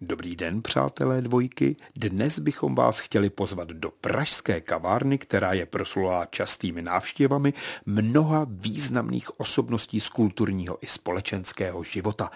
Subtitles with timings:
[0.00, 1.76] Dobrý den, přátelé dvojky.
[1.96, 7.52] Dnes bychom vás chtěli pozvat do pražské kavárny, která je proslulá častými návštěvami
[7.86, 12.30] mnoha významných osobností z kulturního i společenského života.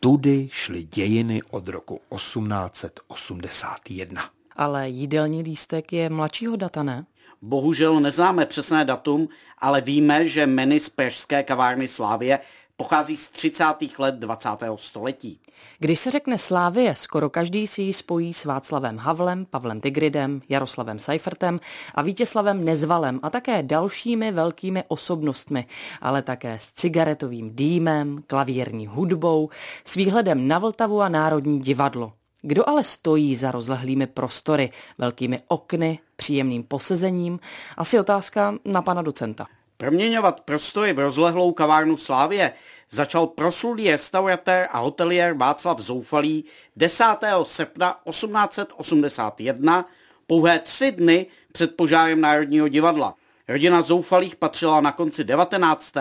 [0.00, 4.30] Tudy šly dějiny od roku 1881.
[4.56, 7.06] Ale jídelní lístek je mladšího data, ne?
[7.42, 9.28] Bohužel neznáme přesné datum,
[9.58, 12.38] ale víme, že menu z pražské kavárny Slávě
[12.76, 13.64] pochází z 30.
[13.98, 14.48] let 20.
[14.76, 15.40] století.
[15.78, 20.98] Když se řekne Slávie, skoro každý si ji spojí s Václavem Havlem, Pavlem Tigridem, Jaroslavem
[20.98, 21.60] Seifertem
[21.94, 25.66] a Vítězslavem Nezvalem a také dalšími velkými osobnostmi,
[26.00, 29.50] ale také s cigaretovým dýmem, klavírní hudbou,
[29.84, 32.12] s výhledem na Vltavu a Národní divadlo.
[32.42, 37.40] Kdo ale stojí za rozlehlými prostory, velkými okny, příjemným posezením?
[37.76, 39.46] Asi otázka na pana docenta.
[39.76, 42.52] Proměňovat prostory v rozlehlou kavárnu Slávě
[42.90, 46.44] začal proslulý restauratér a hotelier Václav Zoufalý
[46.76, 47.04] 10.
[47.42, 49.86] srpna 1881,
[50.26, 53.14] pouhé tři dny před požárem Národního divadla.
[53.48, 55.96] Rodina Zoufalých patřila na konci 19.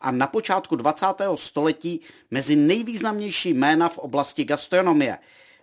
[0.00, 1.06] a na počátku 20.
[1.34, 5.18] století mezi nejvýznamnější jména v oblasti gastronomie.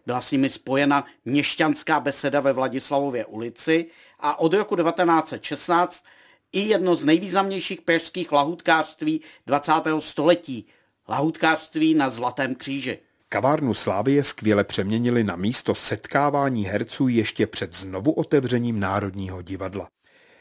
[0.05, 3.85] Byla s nimi spojena měšťanská beseda ve Vladislavově ulici
[4.19, 6.05] a od roku 1916
[6.53, 9.71] i jedno z nejvýznamnějších pražských lahutkářství 20.
[9.99, 10.65] století,
[11.07, 12.99] lahutkářství na Zlatém kříži.
[13.29, 19.87] Kavárnu Slávie skvěle přeměnili na místo setkávání herců ještě před znovu otevřením Národního divadla.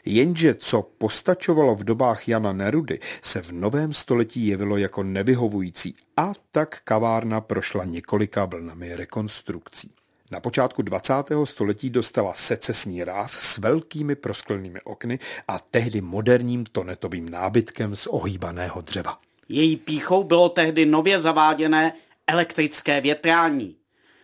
[0.05, 6.31] Jenže co postačovalo v dobách Jana Nerudy, se v novém století jevilo jako nevyhovující a
[6.51, 9.91] tak kavárna prošla několika vlnami rekonstrukcí.
[10.33, 11.13] Na počátku 20.
[11.43, 18.81] století dostala secesní ráz s velkými prosklenými okny a tehdy moderním tonetovým nábytkem z ohýbaného
[18.81, 19.19] dřeva.
[19.49, 21.93] Její píchou bylo tehdy nově zaváděné
[22.27, 23.75] elektrické větrání.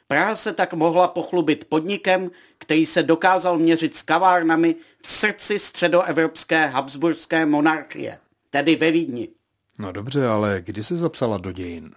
[0.08, 6.66] Praha se tak mohla pochlubit podnikem, který se dokázal měřit s kavárnami v srdci středoevropské
[6.66, 8.20] habsburské monarchie,
[8.50, 9.30] tedy ve Vídni.
[9.80, 11.92] No dobře, ale kdy se zapsala do dějin?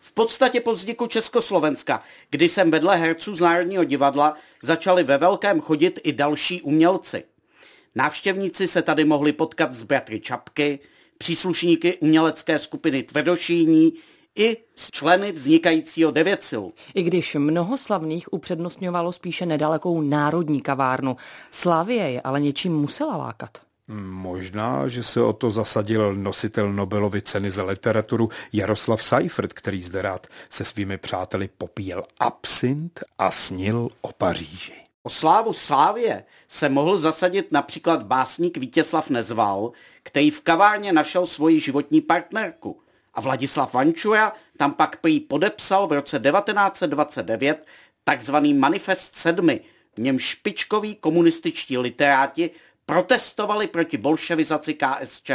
[0.00, 5.60] V podstatě po vzniku Československa, kdy jsem vedle herců z Národního divadla začali ve velkém
[5.60, 7.24] chodit i další umělci.
[7.94, 10.78] Návštěvníci se tady mohli potkat s bratry Čapky,
[11.18, 13.92] příslušníky umělecké skupiny Tvrdošíní
[14.36, 16.72] i s členy vznikajícího Devětsilu.
[16.94, 21.16] I když mnoho slavných upřednostňovalo spíše nedalekou národní kavárnu,
[21.50, 23.71] Slávie je ale něčím musela lákat.
[23.88, 30.02] Možná, že se o to zasadil nositel Nobelovy ceny za literaturu Jaroslav Seifert, který zde
[30.02, 34.72] rád se svými přáteli popíjel absint a snil o Paříži.
[35.02, 39.72] O slávu Slávě se mohl zasadit například básník Vítězslav Nezval,
[40.02, 42.80] který v kavárně našel svoji životní partnerku.
[43.14, 47.66] A Vladislav Vančura tam pak prý podepsal v roce 1929
[48.04, 49.60] takzvaný Manifest sedmi,
[49.94, 52.50] v něm špičkoví komunističtí literáti
[52.86, 55.30] protestovali proti bolševizaci KSČ.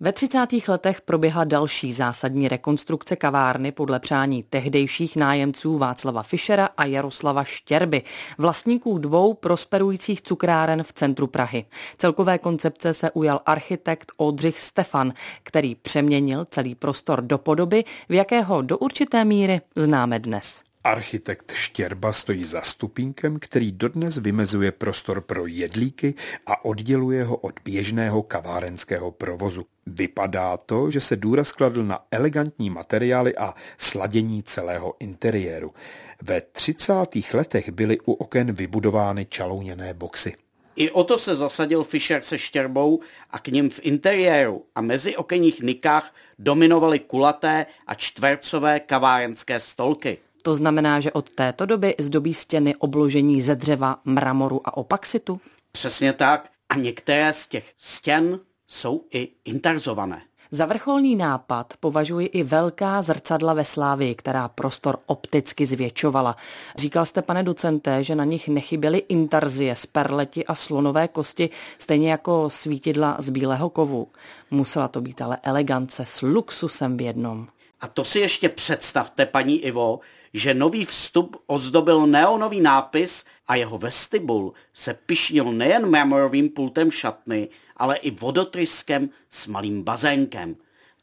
[0.00, 0.46] Ve 30.
[0.68, 8.02] letech proběhla další zásadní rekonstrukce kavárny podle přání tehdejších nájemců Václava Fischera a Jaroslava Štěrby,
[8.38, 11.64] vlastníků dvou prosperujících cukráren v centru Prahy.
[11.98, 18.62] Celkové koncepce se ujal architekt Oldřich Stefan, který přeměnil celý prostor do podoby, v jakého
[18.62, 20.62] do určité míry známe dnes.
[20.84, 26.14] Architekt Štěrba stojí za stupínkem, který dodnes vymezuje prostor pro jedlíky
[26.46, 29.66] a odděluje ho od běžného kavárenského provozu.
[29.86, 35.74] Vypadá to, že se důraz kladl na elegantní materiály a sladění celého interiéru.
[36.22, 36.94] Ve 30.
[37.34, 40.34] letech byly u oken vybudovány čalouněné boxy.
[40.76, 45.16] I o to se zasadil Fischer se štěrbou a k ním v interiéru a mezi
[45.16, 50.18] okenních nikách dominovaly kulaté a čtvercové kavárenské stolky.
[50.44, 55.40] To znamená, že od této doby zdobí stěny obložení ze dřeva, mramoru a opaxitu?
[55.72, 56.50] Přesně tak.
[56.68, 58.38] A některé z těch stěn
[58.68, 60.22] jsou i interzované.
[60.50, 66.36] Za vrcholný nápad považuji i velká zrcadla ve Slávii, která prostor opticky zvětšovala.
[66.76, 72.10] Říkal jste, pane docente, že na nich nechyběly intarzie z perleti a slonové kosti, stejně
[72.10, 74.08] jako svítidla z bílého kovu.
[74.50, 77.46] Musela to být ale elegance s luxusem v jednom.
[77.84, 80.00] A to si ještě představte, paní Ivo,
[80.34, 87.48] že nový vstup ozdobil neonový nápis a jeho vestibul se pišnil nejen mramorovým pultem šatny,
[87.76, 90.56] ale i vodotryskem s malým bazénkem.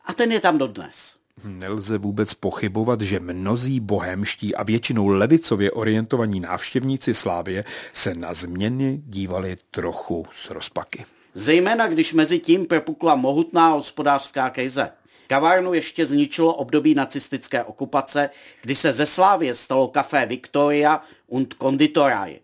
[0.05, 1.15] A ten je tam dodnes.
[1.43, 7.63] Nelze vůbec pochybovat, že mnozí bohemští a většinou levicově orientovaní návštěvníci Slávie
[7.93, 11.05] se na změny dívali trochu s rozpaky.
[11.33, 14.91] Zejména když mezi tím propukla mohutná hospodářská krize.
[15.31, 18.29] Kavárnu ještě zničilo období nacistické okupace,
[18.61, 22.39] kdy se ze Slávě stalo kafé Victoria und Konditoraj.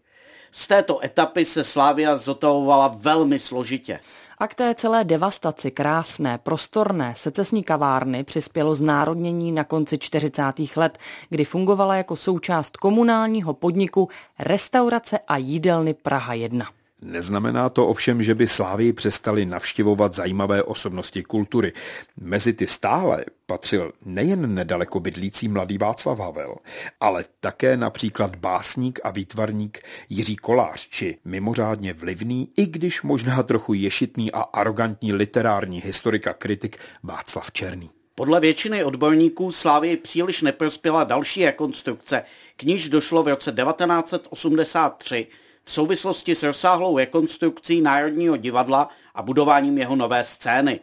[0.52, 4.00] Z této etapy se Slávia zotavovala velmi složitě.
[4.38, 10.42] A k té celé devastaci krásné, prostorné secesní kavárny přispělo znárodnění na konci 40.
[10.76, 10.98] let,
[11.30, 14.10] kdy fungovala jako součást komunálního podniku
[14.40, 16.77] Restaurace a jídelny Praha 1.
[17.02, 21.74] Neznamená to ovšem, že by Slávii přestali navštěvovat zajímavé osobnosti kultury.
[22.20, 26.56] Mezi ty stále patřil nejen nedaleko bydlící mladý Václav Havel,
[27.00, 29.80] ale také například básník a výtvarník
[30.10, 36.34] Jiří Kolář, či mimořádně vlivný, i když možná trochu ješitný a arrogantní literární historik a
[36.34, 37.90] kritik Václav Černý.
[38.16, 42.24] Podle většiny odborníků Slávii příliš neprospěla další rekonstrukce,
[42.56, 45.28] k níž došlo v roce 1983
[45.68, 50.80] v souvislosti s rozsáhlou rekonstrukcí Národního divadla a budováním jeho nové scény.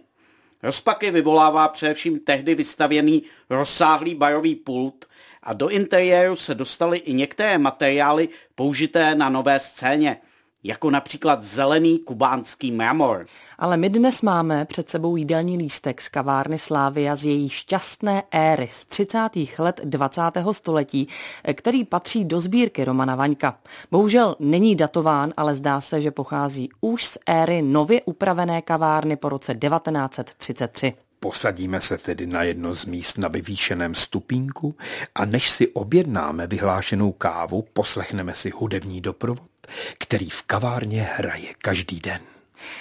[0.63, 5.05] Rozpaky vyvolává především tehdy vystavěný rozsáhlý barový pult
[5.43, 10.17] a do interiéru se dostaly i některé materiály použité na nové scéně–
[10.65, 13.27] jako například zelený kubánský mramor.
[13.59, 18.69] Ale my dnes máme před sebou jídelní lístek z kavárny Slávia z její šťastné éry
[18.71, 19.19] z 30.
[19.59, 20.23] let 20.
[20.53, 21.09] století,
[21.55, 23.59] který patří do sbírky Romana Vaňka.
[23.91, 29.29] Bohužel není datován, ale zdá se, že pochází už z éry nově upravené kavárny po
[29.29, 30.93] roce 1933.
[31.25, 34.77] Posadíme se tedy na jedno z míst na vyvýšeném stupínku
[35.15, 39.51] a než si objednáme vyhlášenou kávu, poslechneme si hudební doprovod,
[39.99, 42.21] který v kavárně hraje každý den.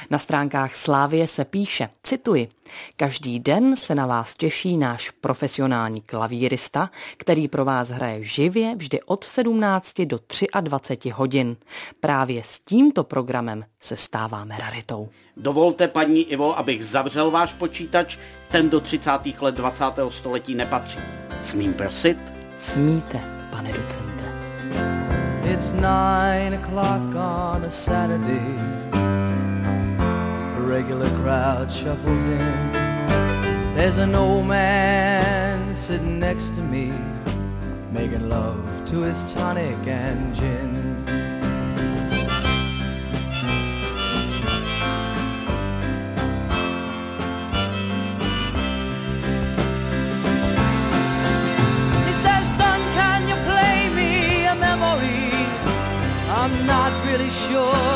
[0.10, 2.48] Na stránkách Slávie se píše, cituji,
[2.98, 9.02] každý den se na vás těší náš profesionální klavírista, který pro vás hraje živě vždy
[9.02, 10.20] od 17 do
[10.62, 11.56] 23 hodin.
[12.00, 15.10] Právě s tímto programem se stáváme raritou.
[15.38, 18.18] Dovolte, paní Ivo, abych zavřel váš počítač,
[18.52, 19.12] ten do 30.
[19.40, 19.86] let 20.
[20.10, 21.00] století nepatří.
[21.42, 22.18] Smím prosit?
[22.58, 23.22] Smíte,
[23.52, 24.24] pane docente.
[25.54, 28.93] It's nine o'clock on a Saturday
[30.74, 32.72] regular crowd shuffles in.
[33.76, 36.92] There's an old man sitting next to me,
[37.92, 40.74] making love to his tonic and gin.
[52.08, 55.34] He says, son, can you play me a memory?
[56.40, 57.93] I'm not really sure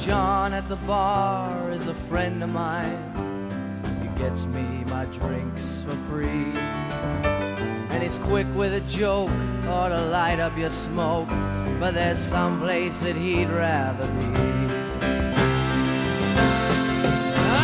[0.00, 2.96] John at the bar is a friend of mine.
[4.00, 6.52] He gets me my drinks for free.
[7.92, 9.30] And he's quick with a joke
[9.68, 11.28] or to light up your smoke.
[11.78, 14.24] But there's some place that he'd rather be.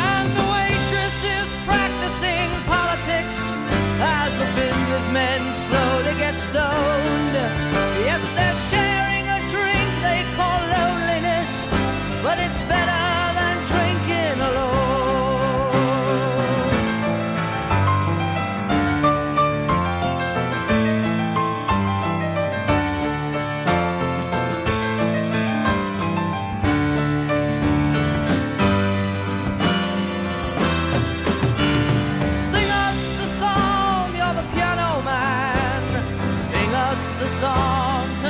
[0.04, 3.38] And the waitress is practicing politics
[3.98, 7.34] as the businessmen slowly get stoned.
[8.04, 8.55] Yes, they're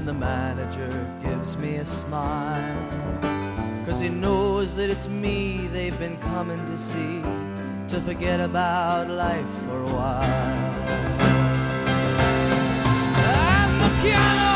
[0.00, 2.88] and the manager gives me a smile.
[3.84, 7.20] Cause he knows that it's me they've been coming to see
[7.88, 10.22] To forget about life for a while
[13.42, 14.50] And the piano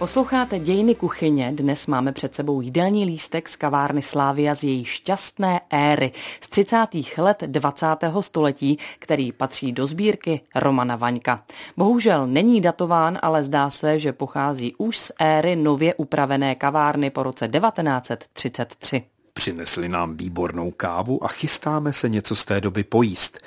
[0.00, 1.52] Posloucháte dějiny kuchyně.
[1.54, 6.76] Dnes máme před sebou jídelní lístek z kavárny Slávia z její šťastné éry z 30.
[7.18, 7.86] let 20.
[8.20, 11.44] století, který patří do sbírky Romana Vaňka.
[11.76, 17.22] Bohužel není datován, ale zdá se, že pochází už z éry nově upravené kavárny po
[17.22, 19.02] roce 1933.
[19.32, 23.38] Přinesli nám výbornou kávu a chystáme se něco z té doby pojíst.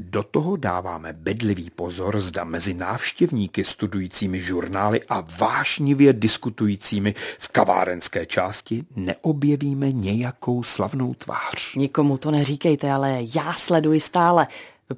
[0.00, 8.26] Do toho dáváme bedlivý pozor, zda mezi návštěvníky studujícími žurnály a vášnivě diskutujícími v kavárenské
[8.26, 11.74] části neobjevíme nějakou slavnou tvář.
[11.76, 14.46] Nikomu to neříkejte, ale já sleduji stále.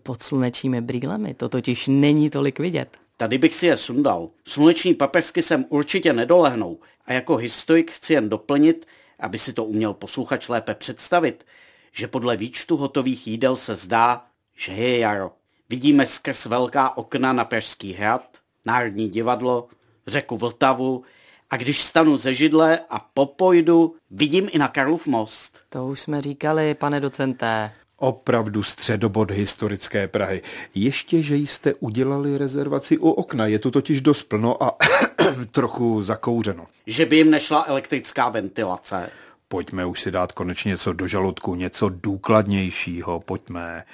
[0.02, 2.96] Pod slunečními brýlemi to totiž není tolik vidět.
[3.16, 4.28] Tady bych si je sundal.
[4.44, 8.86] Sluneční paprsky sem určitě nedolehnou a jako historik chci jen doplnit,
[9.20, 11.46] aby si to uměl posluchač lépe představit,
[11.92, 14.24] že podle výčtu hotových jídel se zdá,
[14.60, 15.32] že je jaro.
[15.68, 19.68] Vidíme skrz velká okna na Pražský hrad, Národní divadlo,
[20.06, 21.02] řeku Vltavu
[21.50, 25.60] a když stanu ze židle a popojdu, vidím i na Karlov most.
[25.68, 27.72] To už jsme říkali, pane docenté.
[27.96, 30.42] Opravdu středobod historické Prahy.
[30.74, 34.76] Ještě, že jste udělali rezervaci u okna, je tu totiž dost plno a
[35.50, 36.66] trochu zakouřeno.
[36.86, 39.10] Že by jim nešla elektrická ventilace.
[39.48, 43.84] Pojďme už si dát konečně něco do žaludku, něco důkladnějšího, pojďme.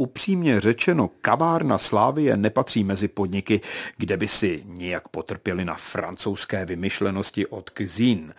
[0.00, 3.60] Upřímně řečeno, kavárna Slávie nepatří mezi podniky,
[3.96, 8.34] kde by si nijak potrpěli na francouzské vymyšlenosti od cuisine.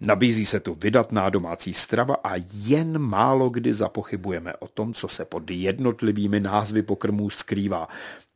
[0.00, 5.24] Nabízí se tu vydatná domácí strava a jen málo kdy zapochybujeme o tom, co se
[5.24, 7.88] pod jednotlivými názvy pokrmů skrývá.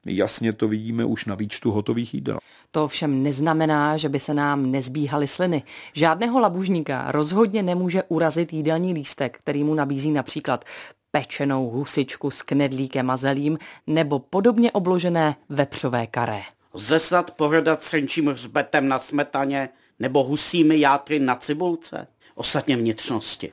[0.06, 2.38] Jasně to vidíme už na výčtu hotových jídel.
[2.70, 5.62] To všem neznamená, že by se nám nezbíhaly sliny.
[5.92, 10.64] Žádného labužníka rozhodně nemůže urazit jídelní lístek, který mu nabízí například
[11.10, 16.42] pečenou husičku s knedlíkem a zelím nebo podobně obložené vepřové karé.
[16.74, 22.06] Lze snad pohrdat srnčím hřbetem na smetaně nebo husími játry na cibulce?
[22.34, 23.52] Ostatně vnitřnosti.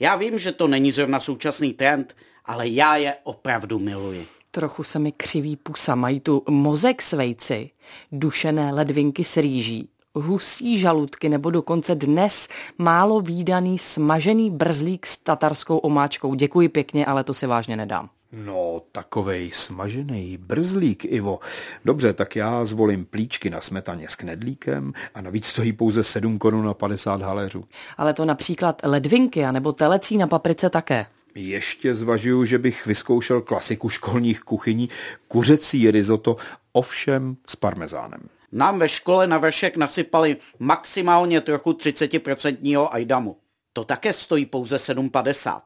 [0.00, 4.26] Já vím, že to není zrovna současný trend, ale já je opravdu miluji.
[4.50, 7.70] Trochu se mi křiví pusa, mají tu mozek s vejci,
[8.12, 12.48] dušené ledvinky s rýží, husí žaludky nebo dokonce dnes
[12.78, 16.34] málo výdaný smažený brzlík s tatarskou omáčkou.
[16.34, 18.10] Děkuji pěkně, ale to si vážně nedám.
[18.32, 21.40] No, takovej smažený brzlík, Ivo.
[21.84, 26.68] Dobře, tak já zvolím plíčky na smetaně s knedlíkem a navíc stojí pouze 7 korun
[26.68, 27.64] a 50 haléřů.
[27.96, 31.06] Ale to například ledvinky nebo telecí na paprice také.
[31.34, 34.88] Ještě zvažuju, že bych vyzkoušel klasiku školních kuchyní,
[35.28, 36.36] kuřecí risotto,
[36.72, 38.20] ovšem s parmezánem.
[38.52, 43.36] Nám ve škole na vršek nasypali maximálně trochu 30% ajdamu.
[43.72, 45.60] To také stojí pouze 7,50.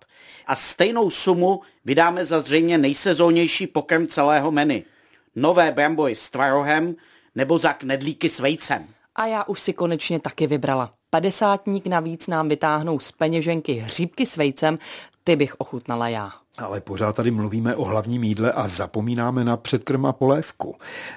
[0.47, 4.83] A stejnou sumu vydáme za zřejmě nejsezónější pokrm celého menu.
[5.37, 6.97] Nové brambory s tvarohem
[7.35, 8.87] nebo za knedlíky s vejcem.
[9.15, 10.95] A já už si konečně taky vybrala.
[11.11, 14.79] Padesátník navíc nám vytáhnou z peněženky hříbky s vejcem,
[15.25, 16.44] ty bych ochutnala já.
[16.59, 20.77] Ale pořád tady mluvíme o hlavním jídle a zapomínáme na předkrm a polévku.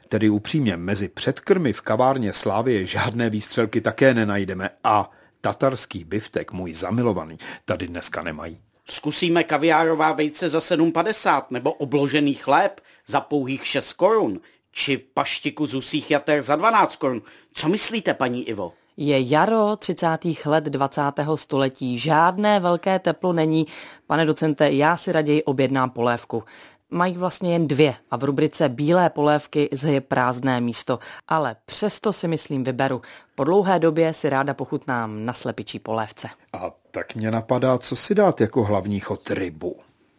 [0.10, 6.74] Tedy upřímně, mezi předkrmy v kavárně Slávie žádné výstřelky také nenajdeme a tatarský biftek, můj
[6.74, 8.60] zamilovaný, tady dneska nemají.
[8.90, 14.40] Zkusíme kaviárová vejce za 7,50 nebo obložený chléb za pouhých 6 korun,
[14.72, 17.22] či paštiku z usích jater za 12 korun.
[17.54, 18.74] Co myslíte, paní Ivo?
[18.98, 20.18] Je jaro 30.
[20.46, 21.02] let 20.
[21.36, 23.68] století, žádné velké teplo není.
[24.08, 26.44] Pane docente, já si raději objednám polévku.
[26.92, 32.28] mají vlastně jen dvě a v rubrice Bílé polévky je prázdné místo, ale přesto si
[32.28, 33.02] myslím vyberu.
[33.36, 36.30] Po dlouhé době si ráda pochutnám na slepičí polévce.
[36.54, 39.76] A tak mě napadá, co si dát jako hlavní chod rybu.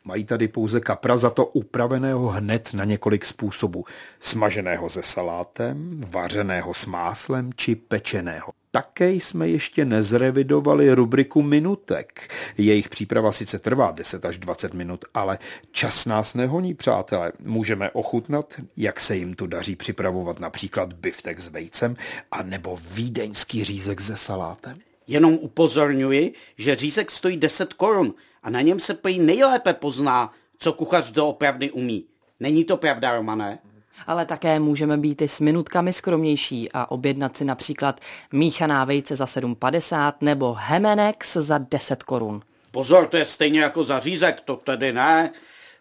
[0.09, 3.85] Mají tady pouze kapra za to upraveného hned na několik způsobů.
[4.21, 8.53] Smaženého se salátem, vařeného s máslem či pečeného.
[8.71, 12.35] Také jsme ještě nezrevidovali rubriku minutek.
[12.59, 15.39] Jejich příprava sice trvá 10 až 20 minut, ale
[15.71, 17.33] čas nás nehoní, přátelé.
[17.41, 21.97] Můžeme ochutnat, jak se jim tu daří připravovat například biftek s vejcem
[22.31, 24.79] a nebo vídeňský řízek se salátem.
[25.07, 28.15] Jenom upozorňuji, že řízek stojí 10 korun
[28.49, 32.05] a na něm se prý nejlépe pozná, co kuchař doopravdy umí.
[32.41, 33.59] Není to pravda, Romané?
[34.07, 38.01] Ale také můžeme být i s minutkami skromnější a objednat si například
[38.33, 42.43] míchaná vejce za 7,50 nebo Hemenex za 10 korun.
[42.71, 45.31] Pozor, to je stejně jako za řízek, to tedy ne,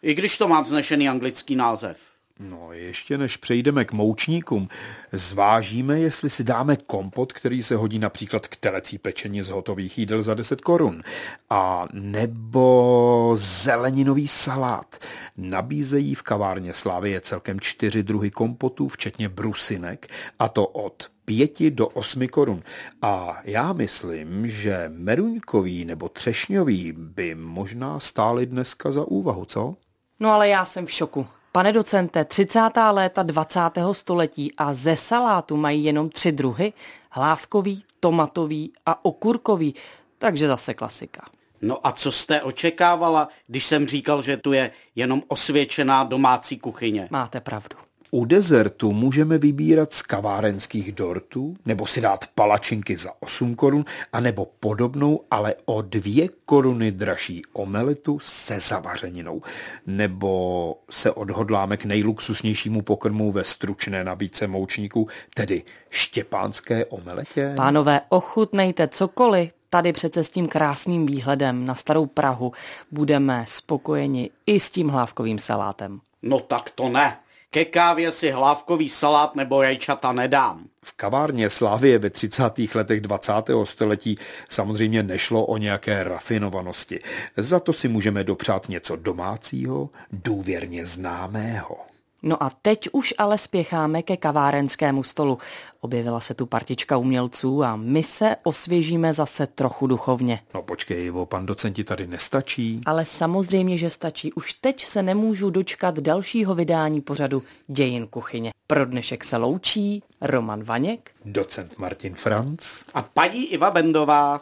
[0.01, 1.99] i když to má vznešený anglický název.
[2.39, 4.67] No, ještě než přejdeme k moučníkům,
[5.11, 10.23] zvážíme, jestli si dáme kompot, který se hodí například k telecí pečení z hotových jídel
[10.23, 11.03] za 10 korun.
[11.49, 14.97] A nebo zeleninový salát.
[15.37, 20.07] Nabízejí v kavárně Slávy celkem čtyři druhy kompotů, včetně brusinek,
[20.39, 22.63] a to od pěti do osmi korun.
[23.01, 29.75] A já myslím, že meruňkový nebo třešňový by možná stály dneska za úvahu, co?
[30.19, 31.27] No ale já jsem v šoku.
[31.57, 32.59] Pane docente, 30.
[32.91, 33.59] léta 20.
[33.91, 36.73] století a ze salátu mají jenom tři druhy,
[37.11, 39.75] hlávkový, tomatový a okurkový,
[40.17, 41.25] takže zase klasika.
[41.61, 47.07] No a co jste očekávala, když jsem říkal, že tu je jenom osvědčená domácí kuchyně?
[47.11, 47.86] Máte pravdu.
[48.11, 54.47] U dezertu můžeme vybírat z kavárenských dortů, nebo si dát palačinky za 8 korun, anebo
[54.59, 59.41] podobnou, ale o 2 koruny dražší omeletu se zavařeninou.
[59.87, 67.53] Nebo se odhodláme k nejluxusnějšímu pokrmu ve stručné nabídce moučníků, tedy štěpánské omeletě.
[67.55, 72.51] Pánové, ochutnejte cokoliv, tady přece s tím krásným výhledem na starou Prahu
[72.91, 75.99] budeme spokojeni i s tím hlávkovým salátem.
[76.21, 77.17] No tak to ne.
[77.49, 80.67] Ke kávě si hlávkový salát nebo jajčata nedám.
[80.83, 82.43] V kavárně Slávie ve 30.
[82.75, 83.33] letech 20.
[83.63, 84.17] století
[84.49, 86.99] samozřejmě nešlo o nějaké rafinovanosti.
[87.37, 91.86] Za to si můžeme dopřát něco domácího, důvěrně známého.
[92.27, 95.37] No a teď už ale spěcháme ke kavárenskému stolu.
[95.79, 100.39] Objevila se tu partička umělců a my se osvěžíme zase trochu duchovně.
[100.53, 102.81] No počkej, Ivo, pan docenti tady nestačí.
[102.85, 104.33] Ale samozřejmě, že stačí.
[104.33, 108.51] Už teď se nemůžu dočkat dalšího vydání pořadu Dějin kuchyně.
[108.67, 114.41] Pro dnešek se loučí Roman Vaněk, docent Martin Franc a paní Iva Bendová.